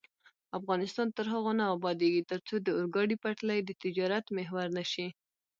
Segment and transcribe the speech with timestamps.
[0.59, 5.07] افغانستان تر هغو نه ابادیږي، ترڅو د اورګاډي پټلۍ د تجارت محور نشي.